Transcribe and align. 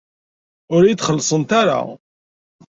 Ur 0.73 0.81
iyi-d-xellṣent 0.83 1.49
ara. 1.61 1.79